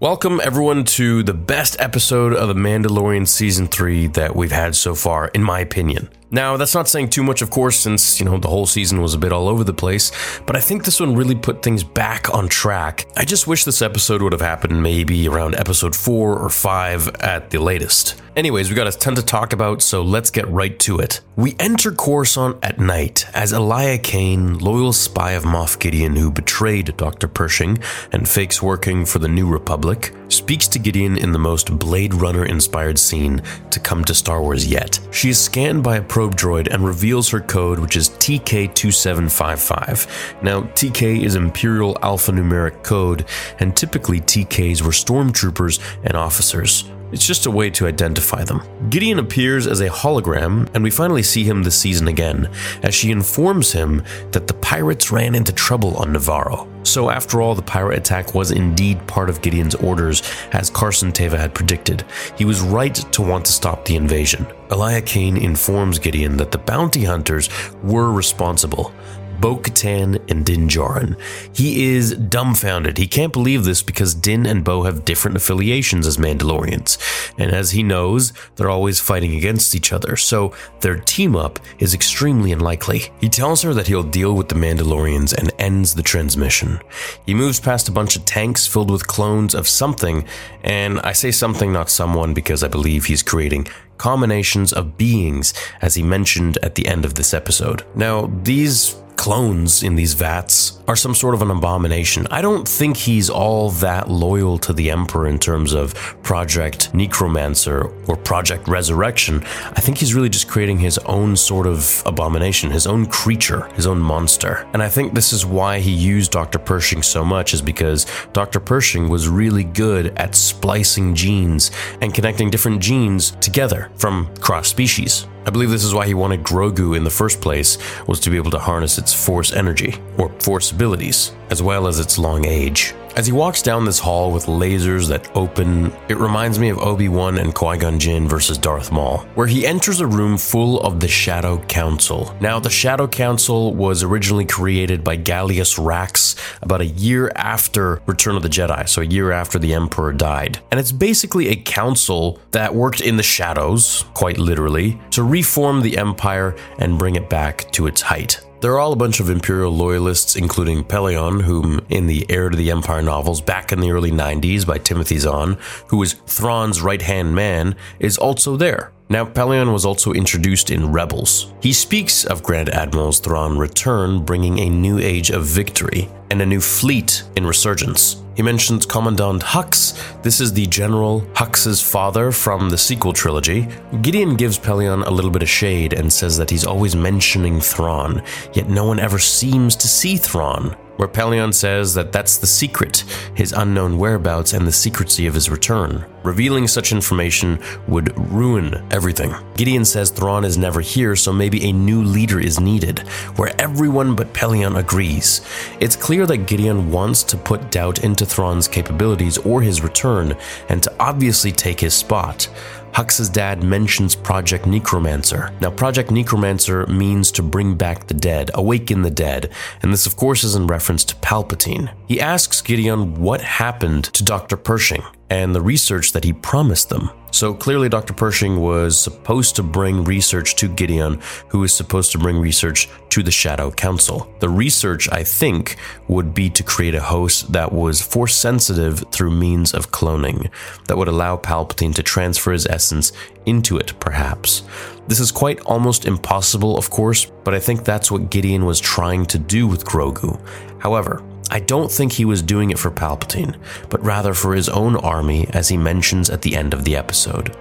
[0.00, 4.94] Welcome, everyone, to the best episode of The Mandalorian Season 3 that we've had so
[4.94, 6.08] far, in my opinion.
[6.30, 9.14] Now, that's not saying too much, of course, since, you know, the whole season was
[9.14, 10.12] a bit all over the place,
[10.46, 13.06] but I think this one really put things back on track.
[13.16, 17.50] I just wish this episode would have happened maybe around episode 4 or 5 at
[17.50, 18.20] the latest.
[18.36, 21.22] Anyways, we got a ton to talk about, so let's get right to it.
[21.34, 26.96] We enter Coruscant at night as Elia Kane, loyal spy of Moff Gideon who betrayed
[26.96, 27.26] Dr.
[27.26, 27.78] Pershing
[28.12, 32.44] and fakes working for the New Republic, speaks to Gideon in the most Blade Runner
[32.44, 35.00] inspired scene to come to Star Wars yet.
[35.10, 40.42] She is scanned by a probe droid and reveals her code, which is TK2755.
[40.42, 43.24] Now, TK is Imperial alphanumeric code,
[43.60, 46.90] and typically TKs were stormtroopers and officers.
[47.10, 48.62] It's just a way to identify them.
[48.90, 52.50] Gideon appears as a hologram, and we finally see him this season again,
[52.82, 56.68] as she informs him that the pirates ran into trouble on Navarro.
[56.82, 61.38] So, after all, the pirate attack was indeed part of Gideon's orders, as Carson Teva
[61.38, 62.04] had predicted.
[62.36, 64.46] He was right to want to stop the invasion.
[64.70, 67.48] Elia Kane informs Gideon that the bounty hunters
[67.82, 68.92] were responsible,
[69.40, 71.16] Bo Katan and Din Djarin.
[71.54, 72.98] He is dumbfounded.
[72.98, 76.98] He can't believe this because Din and Bo have different affiliations as Mandalorians.
[77.38, 81.94] And as he knows, they're always fighting against each other, so their team up is
[81.94, 83.10] extremely unlikely.
[83.20, 86.80] He tells her that he'll deal with the Mandalorians and ends the transmission.
[87.26, 90.26] He moves past a bunch of tanks filled with clones of something,
[90.64, 95.94] and I say something, not someone, because I believe he's creating combinations of beings, as
[95.94, 97.84] he mentioned at the end of this episode.
[97.94, 102.26] Now, these clones in these vats are some sort of an abomination.
[102.30, 107.92] I don't think he's all that loyal to the Emperor in terms of Project Necromancer
[108.06, 109.44] or Project Resurrection.
[109.44, 113.86] I think he's really just creating his own sort of abomination, his own creature, his
[113.86, 114.66] own monster.
[114.72, 116.60] And I think this is why he used Dr.
[116.60, 118.60] Pershing so much, is because Dr.
[118.60, 125.26] Pershing was really good at splicing genes and connecting different genes together from cross species.
[125.48, 128.36] I believe this is why he wanted Grogu in the first place, was to be
[128.36, 132.92] able to harness its force energy, or force abilities, as well as its long age.
[133.18, 137.08] As he walks down this hall with lasers that open, it reminds me of Obi
[137.08, 141.00] Wan and Qui Gon Jinn versus Darth Maul, where he enters a room full of
[141.00, 142.32] the Shadow Council.
[142.40, 148.36] Now, the Shadow Council was originally created by Gallius Rax about a year after Return
[148.36, 150.60] of the Jedi, so a year after the Emperor died.
[150.70, 155.98] And it's basically a council that worked in the shadows, quite literally, to reform the
[155.98, 158.44] Empire and bring it back to its height.
[158.60, 162.72] They're all a bunch of Imperial loyalists, including Pellaeon, whom in the Heir to the
[162.72, 165.58] Empire novels back in the early 90s by Timothy Zahn,
[165.88, 168.92] who was Thrawn's right hand man, is also there.
[169.10, 171.52] Now, Pellaeon was also introduced in Rebels.
[171.62, 176.46] He speaks of Grand Admiral Thrawn return, bringing a new age of victory and a
[176.46, 178.22] new fleet in Resurgence.
[178.36, 180.22] He mentions Commandant Hux.
[180.22, 183.66] This is the General Hux's father from the sequel trilogy.
[184.02, 188.22] Gideon gives Pellaeon a little bit of shade and says that he's always mentioning Thrawn,
[188.52, 193.04] yet no one ever seems to see Thrawn where Pellaeon says that that's the secret,
[193.34, 196.04] his unknown whereabouts and the secrecy of his return.
[196.24, 199.32] Revealing such information would ruin everything.
[199.54, 202.98] Gideon says Thrawn is never here, so maybe a new leader is needed,
[203.36, 205.40] where everyone but Pellaeon agrees.
[205.78, 210.36] It's clear that Gideon wants to put doubt into Thrawn's capabilities or his return,
[210.68, 212.48] and to obviously take his spot.
[212.92, 215.52] Hux's dad mentions Project Necromancer.
[215.60, 219.50] Now, Project Necromancer means to bring back the dead, awaken the dead,
[219.82, 221.92] and this, of course, is in reference to Palpatine.
[222.06, 224.56] He asks Gideon what happened to Dr.
[224.56, 227.10] Pershing and the research that he promised them.
[227.30, 228.14] So clearly, Dr.
[228.14, 233.22] Pershing was supposed to bring research to Gideon, who was supposed to bring research to
[233.22, 234.32] the Shadow Council.
[234.40, 235.76] The research, I think,
[236.08, 240.50] would be to create a host that was force sensitive through means of cloning,
[240.86, 243.12] that would allow Palpatine to transfer his essence
[243.46, 244.62] into it, perhaps.
[245.06, 249.26] This is quite almost impossible, of course, but I think that's what Gideon was trying
[249.26, 250.40] to do with Grogu.
[250.80, 253.56] However, I don't think he was doing it for Palpatine,
[253.88, 257.56] but rather for his own army, as he mentions at the end of the episode.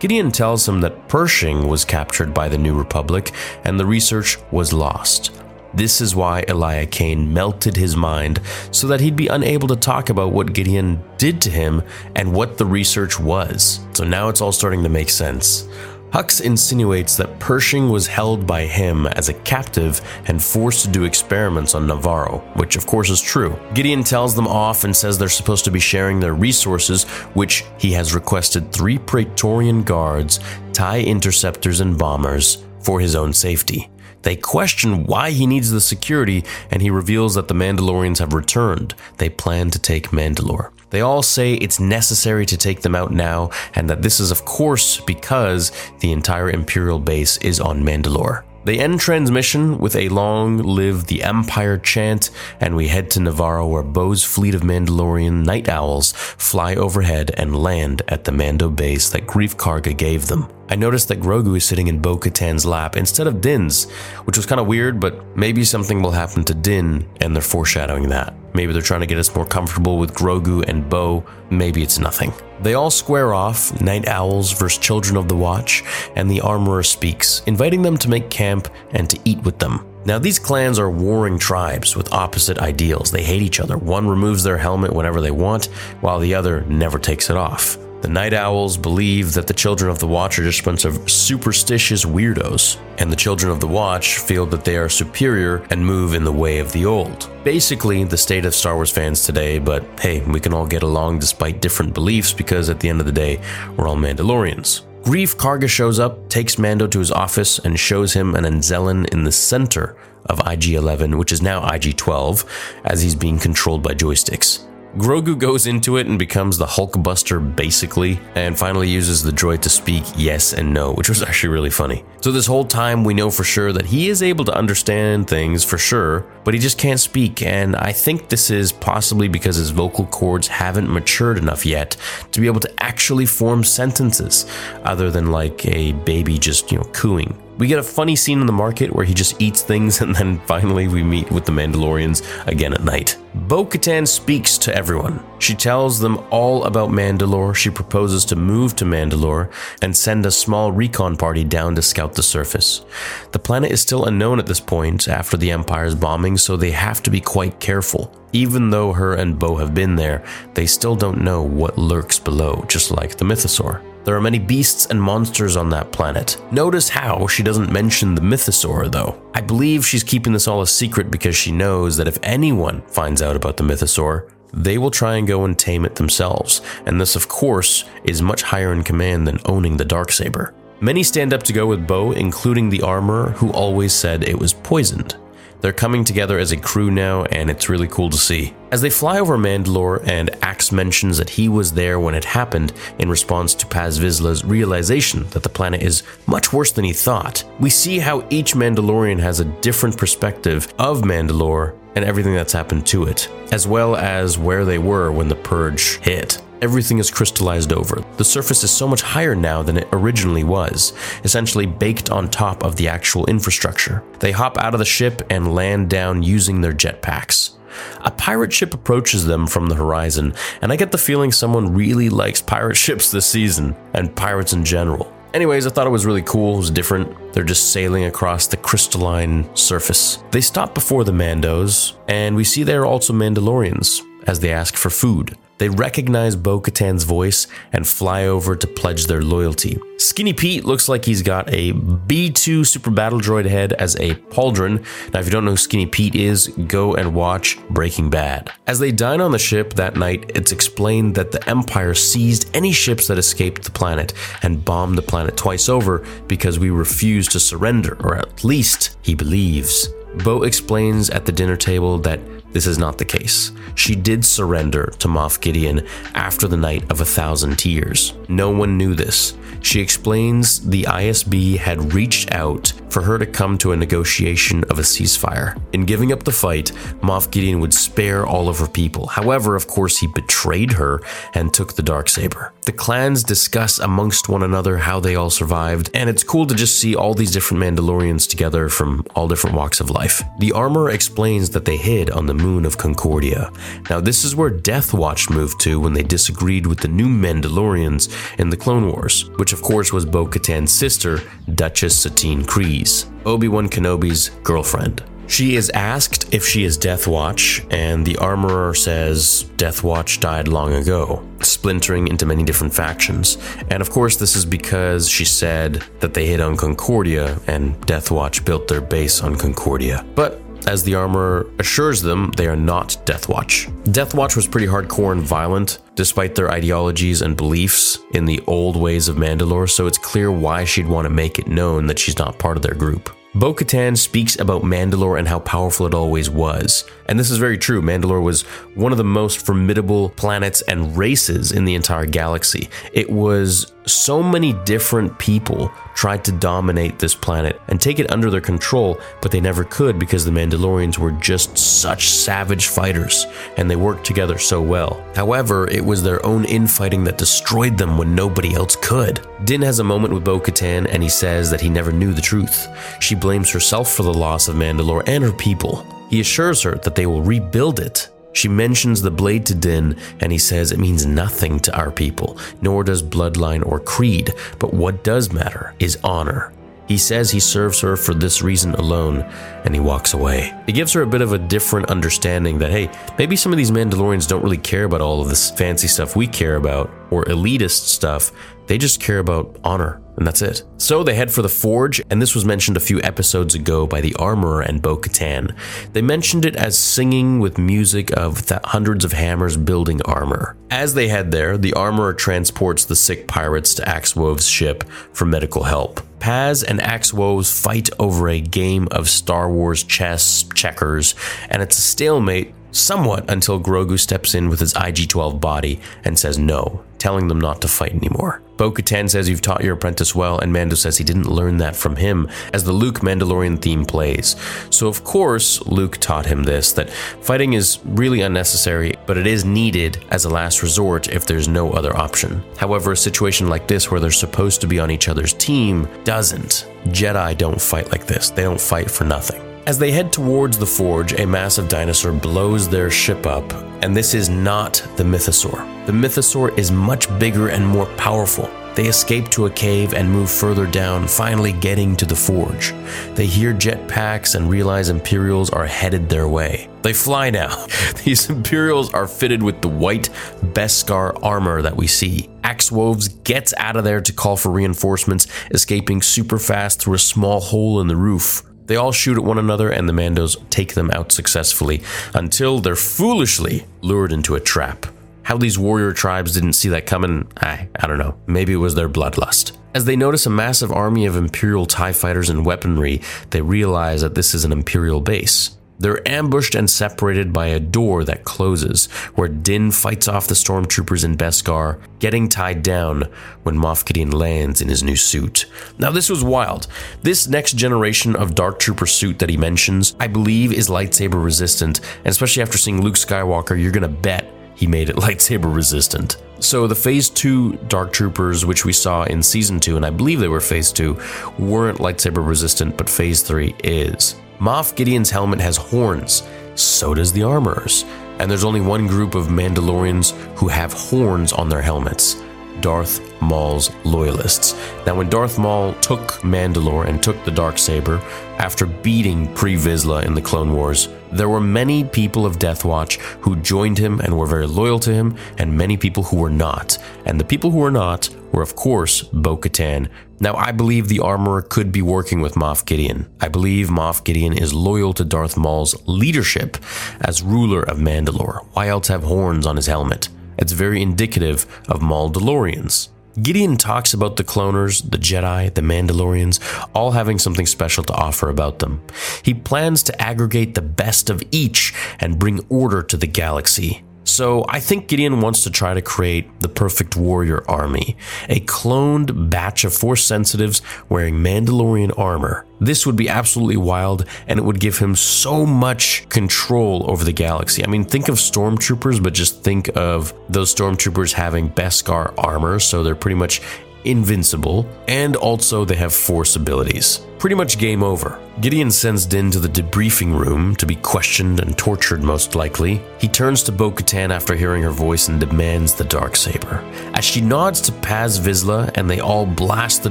[0.00, 3.30] Gideon tells him that Pershing was captured by the New Republic
[3.64, 5.30] and the research was lost.
[5.72, 8.40] This is why Elia Kane melted his mind
[8.72, 11.82] so that he'd be unable to talk about what Gideon did to him
[12.16, 13.78] and what the research was.
[13.92, 15.68] So now it's all starting to make sense.
[16.12, 21.04] Hux insinuates that Pershing was held by him as a captive and forced to do
[21.04, 23.56] experiments on Navarro, which of course is true.
[23.74, 27.04] Gideon tells them off and says they're supposed to be sharing their resources,
[27.34, 30.40] which he has requested three Praetorian guards,
[30.72, 33.88] TIE interceptors, and bombers for his own safety.
[34.22, 38.94] They question why he needs the security, and he reveals that the Mandalorians have returned.
[39.18, 40.72] They plan to take Mandalore.
[40.90, 44.44] They all say it's necessary to take them out now, and that this is, of
[44.44, 48.42] course, because the entire Imperial base is on Mandalore.
[48.64, 53.66] They end transmission with a long live the Empire chant, and we head to Navarro
[53.66, 59.08] where Bo's fleet of Mandalorian night owls fly overhead and land at the Mando base
[59.10, 60.46] that Greef Karga gave them.
[60.70, 63.90] I noticed that Grogu is sitting in Bo Katan's lap instead of Din's,
[64.24, 68.08] which was kind of weird, but maybe something will happen to Din, and they're foreshadowing
[68.10, 68.34] that.
[68.54, 71.24] Maybe they're trying to get us more comfortable with Grogu and Bo.
[71.50, 72.32] Maybe it's nothing.
[72.62, 75.82] They all square off Night Owls versus Children of the Watch,
[76.14, 79.84] and the Armorer speaks, inviting them to make camp and to eat with them.
[80.04, 83.10] Now, these clans are warring tribes with opposite ideals.
[83.10, 83.76] They hate each other.
[83.76, 85.66] One removes their helmet whenever they want,
[86.00, 87.76] while the other never takes it off.
[88.00, 91.10] The Night Owls believe that the Children of the Watch are just a bunch of
[91.10, 96.14] superstitious weirdos, and the Children of the Watch feel that they are superior and move
[96.14, 97.30] in the way of the old.
[97.44, 101.18] Basically, the state of Star Wars fans today, but hey, we can all get along
[101.18, 103.38] despite different beliefs because at the end of the day,
[103.76, 104.80] we're all Mandalorians.
[105.02, 109.24] Greef Karga shows up, takes Mando to his office, and shows him an Anzellan in
[109.24, 109.94] the center
[110.24, 114.64] of IG 11, which is now IG 12, as he's being controlled by joysticks.
[114.96, 119.70] Grogu goes into it and becomes the Hulkbuster basically, and finally uses the droid to
[119.70, 122.04] speak yes and no, which was actually really funny.
[122.20, 125.62] So, this whole time, we know for sure that he is able to understand things
[125.62, 129.70] for sure, but he just can't speak, and I think this is possibly because his
[129.70, 131.96] vocal cords haven't matured enough yet
[132.32, 134.44] to be able to actually form sentences,
[134.82, 137.40] other than like a baby just, you know, cooing.
[137.60, 140.40] We get a funny scene in the market where he just eats things, and then
[140.46, 143.18] finally we meet with the Mandalorians again at night.
[143.34, 145.22] Bo Katan speaks to everyone.
[145.40, 147.54] She tells them all about Mandalore.
[147.54, 149.52] She proposes to move to Mandalore
[149.82, 152.86] and send a small recon party down to scout the surface.
[153.32, 157.02] The planet is still unknown at this point after the Empire's bombing, so they have
[157.02, 158.10] to be quite careful.
[158.32, 160.24] Even though her and Bo have been there,
[160.54, 163.82] they still don't know what lurks below, just like the Mythosaur.
[164.04, 166.40] There are many beasts and monsters on that planet.
[166.50, 169.20] Notice how she doesn't mention the Mythosaur, though.
[169.34, 173.20] I believe she's keeping this all a secret because she knows that if anyone finds
[173.20, 177.14] out about the Mythosaur, they will try and go and tame it themselves, and this,
[177.14, 180.52] of course, is much higher in command than owning the Darksaber.
[180.80, 184.54] Many stand up to go with Bo, including the armorer, who always said it was
[184.54, 185.14] poisoned.
[185.60, 188.54] They're coming together as a crew now, and it's really cool to see.
[188.70, 192.72] As they fly over Mandalore, and Axe mentions that he was there when it happened
[192.98, 197.44] in response to Paz Vizsla's realization that the planet is much worse than he thought,
[197.58, 202.86] we see how each Mandalorian has a different perspective of Mandalore and everything that's happened
[202.86, 206.40] to it, as well as where they were when the purge hit.
[206.62, 208.04] Everything is crystallized over.
[208.18, 210.92] The surface is so much higher now than it originally was,
[211.24, 214.02] essentially baked on top of the actual infrastructure.
[214.18, 217.56] They hop out of the ship and land down using their jetpacks.
[218.02, 222.10] A pirate ship approaches them from the horizon, and I get the feeling someone really
[222.10, 225.12] likes pirate ships this season, and pirates in general.
[225.32, 226.54] Anyways, I thought it was really cool.
[226.54, 227.32] It was different.
[227.32, 230.22] They're just sailing across the crystalline surface.
[230.32, 234.90] They stop before the Mandos, and we see they're also Mandalorians as they ask for
[234.90, 235.36] food.
[235.60, 239.78] They recognize Bo Katan's voice and fly over to pledge their loyalty.
[239.98, 244.82] Skinny Pete looks like he's got a B2 Super Battle Droid head as a pauldron.
[245.12, 248.50] Now, if you don't know who Skinny Pete is, go and watch Breaking Bad.
[248.66, 252.72] As they dine on the ship that night, it's explained that the Empire seized any
[252.72, 257.40] ships that escaped the planet and bombed the planet twice over because we refused to
[257.40, 259.90] surrender, or at least he believes.
[260.24, 262.18] Bo explains at the dinner table that
[262.52, 263.52] this is not the case.
[263.74, 268.14] She did surrender to Moff Gideon after the night of a thousand tears.
[268.28, 269.36] No one knew this.
[269.62, 274.78] She explains the ISB had reached out for her to come to a negotiation of
[274.78, 275.60] a ceasefire.
[275.72, 279.06] In giving up the fight, Moff Gideon would spare all of her people.
[279.06, 281.00] However, of course, he betrayed her
[281.34, 282.52] and took the dark saber.
[282.66, 286.78] The clans discuss amongst one another how they all survived, and it's cool to just
[286.78, 290.22] see all these different Mandalorians together from all different walks of life.
[290.38, 293.50] The armor explains that they hid on the moon of Concordia.
[293.88, 298.08] Now, this is where Death Watch moved to when they disagreed with the new Mandalorians
[298.38, 301.20] in the Clone Wars, which of course was Bo Katan's sister,
[301.60, 305.04] Duchess Satine Kryze, Obi Wan Kenobi's girlfriend.
[305.26, 310.48] She is asked if she is Death Watch, and the armorer says Death Watch died
[310.48, 313.36] long ago, splintering into many different factions.
[313.70, 318.10] And of course, this is because she said that they hit on Concordia, and Death
[318.10, 320.02] Watch built their base on Concordia.
[320.14, 323.68] But as the armorer assures them they are not Death Watch.
[323.92, 328.76] Death Watch was pretty hardcore and violent, despite their ideologies and beliefs in the old
[328.76, 332.18] ways of Mandalore, so it's clear why she'd want to make it known that she's
[332.18, 333.10] not part of their group.
[333.32, 336.84] Bo Katan speaks about Mandalore and how powerful it always was.
[337.10, 337.82] And this is very true.
[337.82, 338.42] Mandalore was
[338.76, 342.70] one of the most formidable planets and races in the entire galaxy.
[342.92, 348.30] It was so many different people tried to dominate this planet and take it under
[348.30, 353.26] their control, but they never could because the Mandalorians were just such savage fighters
[353.56, 355.04] and they worked together so well.
[355.16, 359.26] However, it was their own infighting that destroyed them when nobody else could.
[359.44, 362.22] Din has a moment with Bo Katan and he says that he never knew the
[362.22, 362.68] truth.
[363.00, 365.84] She blames herself for the loss of Mandalore and her people.
[366.10, 370.30] He assures her that they will rebuild it she mentions the blade to Din, and
[370.30, 375.02] he says it means nothing to our people, nor does bloodline or creed, but what
[375.02, 376.52] does matter is honor.
[376.86, 379.22] He says he serves her for this reason alone,
[379.64, 380.52] and he walks away.
[380.66, 383.70] It gives her a bit of a different understanding that, hey, maybe some of these
[383.70, 387.86] Mandalorians don't really care about all of this fancy stuff we care about, or elitist
[387.86, 388.32] stuff.
[388.70, 390.62] They just care about honor, and that's it.
[390.76, 394.00] So they head for the forge, and this was mentioned a few episodes ago by
[394.00, 395.56] the armorer and Bo Katan.
[395.92, 400.56] They mentioned it as singing with music of th- hundreds of hammers building armor.
[400.70, 405.24] As they head there, the armorer transports the sick pirates to Axe Woves' ship for
[405.24, 406.00] medical help.
[406.20, 411.16] Paz and Axe Woves fight over a game of Star Wars chess, checkers,
[411.48, 416.18] and it's a stalemate somewhat until Grogu steps in with his IG 12 body and
[416.18, 418.42] says no, telling them not to fight anymore.
[418.60, 421.74] Bo Katan says you've taught your apprentice well, and Mando says he didn't learn that
[421.74, 424.36] from him as the Luke Mandalorian theme plays.
[424.68, 429.46] So, of course, Luke taught him this that fighting is really unnecessary, but it is
[429.46, 432.42] needed as a last resort if there's no other option.
[432.58, 436.68] However, a situation like this where they're supposed to be on each other's team doesn't.
[436.88, 439.49] Jedi don't fight like this, they don't fight for nothing.
[439.66, 443.52] As they head towards the forge, a massive dinosaur blows their ship up,
[443.82, 445.86] and this is not the mythosaur.
[445.86, 448.50] The mythosaur is much bigger and more powerful.
[448.74, 452.72] They escape to a cave and move further down, finally getting to the forge.
[453.14, 456.70] They hear jetpacks and realize Imperials are headed their way.
[456.82, 457.66] They fly now.
[458.04, 460.08] These Imperials are fitted with the white
[460.54, 462.30] Beskar armor that we see.
[462.44, 466.98] Axe Woves gets out of there to call for reinforcements, escaping super fast through a
[466.98, 468.42] small hole in the roof.
[468.70, 471.82] They all shoot at one another, and the Mandos take them out successfully
[472.14, 474.86] until they're foolishly lured into a trap.
[475.24, 478.14] How these warrior tribes didn't see that coming, I, I don't know.
[478.28, 479.56] Maybe it was their bloodlust.
[479.74, 484.14] As they notice a massive army of Imperial TIE fighters and weaponry, they realize that
[484.14, 485.56] this is an Imperial base.
[485.80, 491.04] They're ambushed and separated by a door that closes, where Din fights off the stormtroopers
[491.06, 493.08] in Beskar, getting tied down
[493.44, 495.46] when Moff Gideon lands in his new suit.
[495.78, 496.66] Now, this was wild.
[497.02, 501.80] This next generation of Dark Trooper suit that he mentions, I believe, is lightsaber resistant,
[501.98, 506.18] and especially after seeing Luke Skywalker, you're gonna bet he made it lightsaber resistant.
[506.40, 510.20] So the Phase 2 Dark Troopers, which we saw in Season 2, and I believe
[510.20, 510.98] they were Phase 2,
[511.38, 514.16] weren't lightsaber resistant, but Phase 3 is.
[514.38, 516.22] Moff Gideon's helmet has horns,
[516.54, 517.84] so does the armorers.
[518.18, 522.22] And there's only one group of Mandalorians who have horns on their helmets
[522.60, 524.54] Darth Maul's loyalists.
[524.86, 527.98] Now, when Darth Maul took Mandalore and took the dark saber
[528.38, 532.96] after beating Pre Vizsla in the Clone Wars, there were many people of Death Watch
[533.20, 536.78] who joined him and were very loyal to him, and many people who were not.
[537.04, 539.88] And the people who were not were, of course, Bo Katan.
[540.20, 543.10] Now, I believe the armorer could be working with Moff Gideon.
[543.20, 546.58] I believe Moff Gideon is loyal to Darth Maul's leadership
[547.00, 548.46] as ruler of Mandalore.
[548.52, 550.08] Why else have horns on his helmet?
[550.38, 552.88] It's very indicative of Mauldalorians.
[553.20, 556.38] Gideon talks about the cloners, the Jedi, the Mandalorians,
[556.74, 558.82] all having something special to offer about them.
[559.22, 563.82] He plans to aggregate the best of each and bring order to the galaxy.
[564.10, 567.96] So I think Gideon wants to try to create the perfect warrior army,
[568.28, 572.44] a cloned batch of Force sensitives wearing Mandalorian armor.
[572.60, 577.12] This would be absolutely wild and it would give him so much control over the
[577.12, 577.64] galaxy.
[577.64, 582.82] I mean, think of stormtroopers, but just think of those stormtroopers having Beskar armor, so
[582.82, 583.40] they're pretty much
[583.84, 587.00] invincible, and also they have force abilities.
[587.18, 588.18] Pretty much game over.
[588.40, 592.80] Gideon sends Din to the debriefing room to be questioned and tortured, most likely.
[592.98, 596.64] He turns to Bo Katan after hearing her voice and demands the dark saber.
[596.94, 599.90] As she nods to Paz Vizsla and they all blast the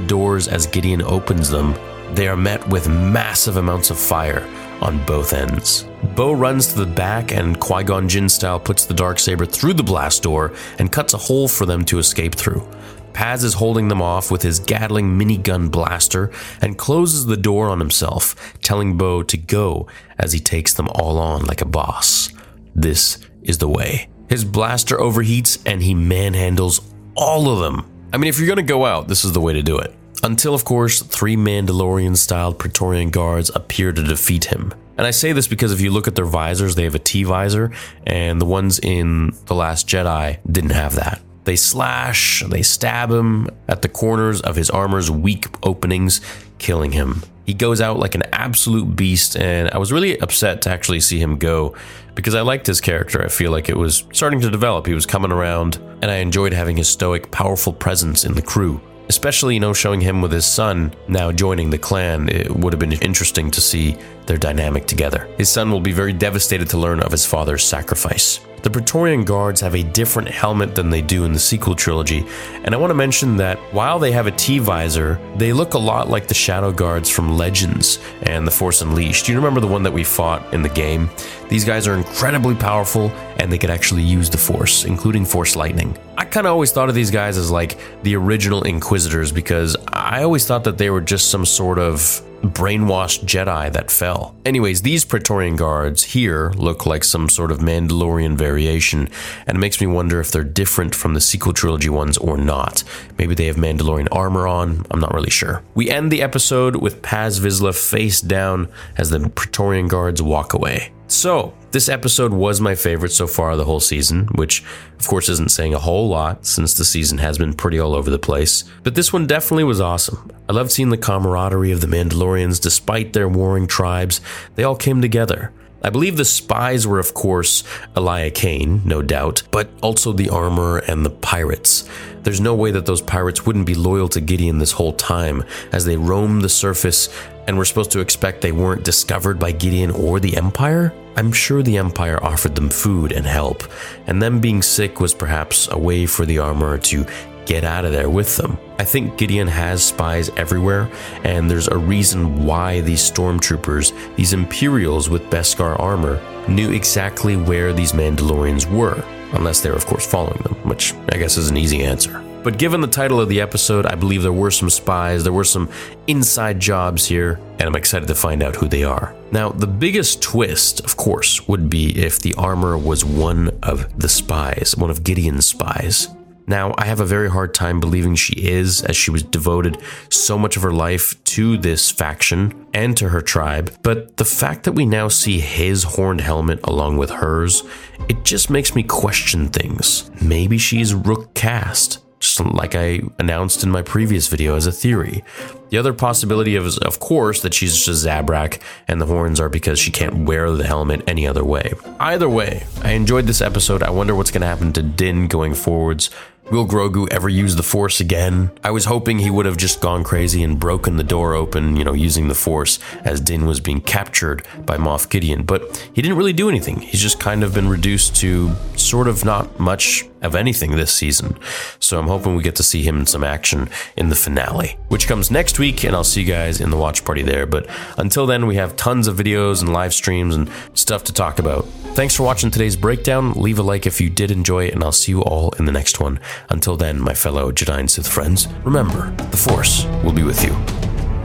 [0.00, 1.74] doors as Gideon opens them,
[2.14, 4.44] they are met with massive amounts of fire
[4.80, 5.86] on both ends.
[6.16, 9.74] Bo runs to the back and Qui Gon Jinn style puts the dark saber through
[9.74, 12.66] the blast door and cuts a hole for them to escape through.
[13.12, 17.78] Paz is holding them off with his Gatling minigun blaster and closes the door on
[17.78, 19.86] himself, telling Bo to go
[20.18, 22.30] as he takes them all on like a boss.
[22.74, 24.08] This is the way.
[24.28, 26.80] His blaster overheats and he manhandles
[27.16, 27.90] all of them.
[28.12, 29.94] I mean, if you're gonna go out, this is the way to do it.
[30.22, 34.74] Until, of course, three Mandalorian styled Praetorian guards appear to defeat him.
[34.98, 37.24] And I say this because if you look at their visors, they have a T
[37.24, 37.72] visor,
[38.06, 41.22] and the ones in The Last Jedi didn't have that.
[41.44, 46.20] They slash, they stab him at the corners of his armor's weak openings,
[46.58, 47.22] killing him.
[47.46, 51.18] He goes out like an absolute beast, and I was really upset to actually see
[51.18, 51.74] him go
[52.14, 53.24] because I liked his character.
[53.24, 54.86] I feel like it was starting to develop.
[54.86, 58.80] He was coming around, and I enjoyed having his stoic, powerful presence in the crew.
[59.08, 62.78] Especially, you know, showing him with his son now joining the clan, it would have
[62.78, 65.28] been interesting to see their dynamic together.
[65.36, 68.38] His son will be very devastated to learn of his father's sacrifice.
[68.62, 72.26] The Praetorian Guards have a different helmet than they do in the sequel trilogy,
[72.62, 75.78] and I want to mention that while they have a T visor, they look a
[75.78, 79.28] lot like the Shadow Guards from Legends and The Force Unleashed.
[79.28, 81.08] You remember the one that we fought in the game?
[81.48, 85.96] These guys are incredibly powerful and they could actually use the Force, including Force Lightning.
[86.18, 90.22] I kind of always thought of these guys as like the original Inquisitors because I
[90.22, 94.34] always thought that they were just some sort of brainwashed Jedi that fell.
[94.44, 99.08] Anyways, these Praetorian guards here look like some sort of Mandalorian variation,
[99.46, 102.82] and it makes me wonder if they're different from the sequel trilogy ones or not.
[103.18, 105.62] Maybe they have Mandalorian armor on, I'm not really sure.
[105.74, 110.92] We end the episode with Paz Vizsla face down as the Praetorian guards walk away.
[111.10, 114.62] So, this episode was my favorite so far the whole season, which
[114.96, 118.10] of course isn't saying a whole lot since the season has been pretty all over
[118.10, 118.62] the place.
[118.84, 120.30] But this one definitely was awesome.
[120.48, 124.20] I loved seeing the camaraderie of the Mandalorians despite their warring tribes.
[124.54, 125.52] They all came together.
[125.82, 127.64] I believe the spies were, of course,
[127.96, 131.88] Elia Kane, no doubt, but also the armor and the pirates.
[132.22, 135.86] There's no way that those pirates wouldn't be loyal to Gideon this whole time as
[135.86, 137.08] they roamed the surface
[137.48, 140.92] and we're supposed to expect they weren't discovered by Gideon or the Empire?
[141.16, 143.62] I'm sure the Empire offered them food and help,
[144.06, 147.04] and them being sick was perhaps a way for the armor to
[147.46, 148.56] get out of there with them.
[148.78, 150.88] I think Gideon has spies everywhere,
[151.24, 157.72] and there's a reason why these stormtroopers, these Imperials with Beskar armor, knew exactly where
[157.72, 161.82] these Mandalorians were, unless they're, of course, following them, which I guess is an easy
[161.82, 162.24] answer.
[162.42, 165.44] But given the title of the episode, I believe there were some spies, there were
[165.44, 165.68] some
[166.06, 169.14] inside jobs here, and I'm excited to find out who they are.
[169.30, 174.08] Now, the biggest twist, of course, would be if the armor was one of the
[174.08, 176.08] spies, one of Gideon's spies.
[176.46, 179.76] Now, I have a very hard time believing she is, as she was devoted
[180.08, 183.72] so much of her life to this faction and to her tribe.
[183.82, 187.62] But the fact that we now see his horned helmet along with hers,
[188.08, 190.10] it just makes me question things.
[190.22, 195.24] Maybe she's Rook Kast just like I announced in my previous video as a theory.
[195.70, 199.78] The other possibility is, of course, that she's just Zabrak and the horns are because
[199.78, 201.72] she can't wear the helmet any other way.
[201.98, 203.82] Either way, I enjoyed this episode.
[203.82, 206.10] I wonder what's going to happen to Din going forwards.
[206.50, 208.50] Will Grogu ever use the Force again?
[208.64, 211.84] I was hoping he would have just gone crazy and broken the door open, you
[211.84, 216.16] know, using the Force as Din was being captured by Moff Gideon, but he didn't
[216.16, 216.80] really do anything.
[216.80, 221.38] He's just kind of been reduced to sort of not much of anything this season.
[221.78, 225.06] So I'm hoping we get to see him in some action in the finale, which
[225.06, 227.46] comes next week, and I'll see you guys in the watch party there.
[227.46, 231.38] But until then, we have tons of videos and live streams and stuff to talk
[231.38, 231.64] about.
[231.92, 233.32] Thanks for watching today's breakdown.
[233.32, 235.72] Leave a like if you did enjoy it, and I'll see you all in the
[235.72, 236.18] next one.
[236.48, 240.54] Until then, my fellow Jedi and Sith friends, remember, the Force will be with you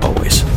[0.01, 0.54] always.